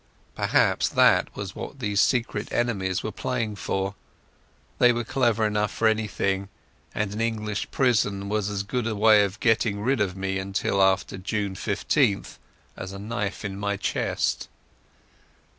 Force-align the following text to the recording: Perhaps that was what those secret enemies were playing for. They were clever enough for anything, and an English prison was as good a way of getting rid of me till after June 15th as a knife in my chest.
Perhaps 0.33 0.89
that 0.89 1.29
was 1.35 1.55
what 1.55 1.77
those 1.77 2.01
secret 2.01 2.51
enemies 2.51 3.03
were 3.03 3.11
playing 3.11 3.55
for. 3.55 3.93
They 4.79 4.91
were 4.91 5.03
clever 5.03 5.45
enough 5.45 5.69
for 5.71 5.87
anything, 5.87 6.49
and 6.95 7.13
an 7.13 7.21
English 7.21 7.69
prison 7.69 8.27
was 8.27 8.49
as 8.49 8.63
good 8.63 8.87
a 8.87 8.95
way 8.95 9.23
of 9.23 9.39
getting 9.39 9.79
rid 9.79 10.01
of 10.01 10.17
me 10.17 10.43
till 10.53 10.81
after 10.81 11.19
June 11.19 11.53
15th 11.53 12.39
as 12.75 12.91
a 12.93 12.97
knife 12.97 13.45
in 13.45 13.59
my 13.59 13.77
chest. 13.77 14.49